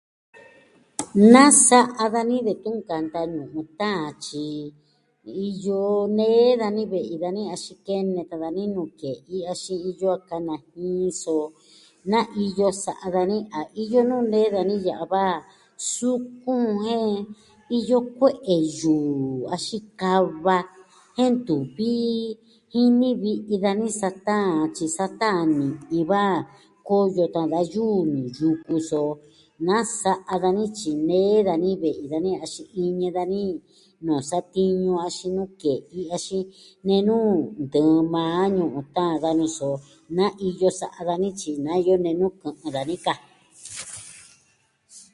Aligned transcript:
Nasa'a 1.33 2.05
dani 2.13 2.37
detun 2.47 2.75
nkanta 2.81 3.21
ñu'un 3.33 3.67
taan 3.79 4.07
tyi 4.25 4.45
iyo 5.47 5.79
nee 6.17 6.47
dani 6.61 6.81
ve'i 6.91 7.15
dani 7.23 7.41
axin 7.53 7.79
kene 7.87 8.21
tan 8.29 8.39
dani 8.43 8.63
nuu 8.75 8.89
ke'i 9.01 9.37
axin 9.53 9.79
iyo 9.89 10.07
a 10.17 10.19
kanajin, 10.29 11.05
so 11.23 11.35
na 12.11 12.19
iyo 12.45 12.67
sa'a 12.85 13.07
dani, 13.15 13.37
a 13.59 13.59
iyo 13.83 13.99
nuu 14.09 14.23
nee 14.31 14.47
dani 14.55 14.75
ya'a 14.87 15.05
va 15.13 15.23
sukun 15.93 16.63
jen, 16.83 17.05
iyo 17.77 17.97
kue'e 18.17 18.55
yuu, 18.79 19.31
axin 19.55 19.83
kava, 20.01 20.57
jen 21.17 21.33
ntuvi 21.41 21.95
jini 22.73 23.09
vi'i 23.23 23.55
dani 23.65 23.87
sa 23.99 24.09
taan 24.27 24.55
tyi 24.75 24.87
sa 24.97 25.05
taan 25.21 25.43
ni'i 25.59 25.99
va 26.11 26.23
koyo 26.87 27.23
tan 27.35 27.47
da 27.53 27.59
yuu 27.73 27.97
nuu 28.13 28.27
yuku, 28.39 28.75
so 28.89 29.01
nasa'a 29.67 30.33
dani 30.43 30.63
tyi 30.77 30.91
nee 31.09 31.45
dani 31.47 31.69
ve'i 31.83 32.05
dani 32.13 32.31
axin 32.43 32.67
iñɨ 32.83 33.07
dani 33.17 33.41
nuu 34.05 34.21
satiñu 34.29 34.91
axin 35.07 35.31
nuu 35.37 35.51
ke'i 35.61 36.01
axin 36.15 36.43
nenu 36.87 37.17
ntɨɨn 37.63 37.99
maa 38.13 38.43
ñu'un 38.55 38.85
taan 38.95 39.15
da 39.23 39.29
nu'u, 39.37 39.51
so 39.57 39.69
naa 40.17 40.33
iyo 40.47 40.67
sa'a 40.79 40.99
dani 41.09 41.27
tyi 41.39 41.51
naa 41.65 41.77
iyo 41.83 41.93
nenu 42.05 42.25
kɨ'ɨn 42.41 42.71
dani 42.75 42.95
ka. 43.05 43.13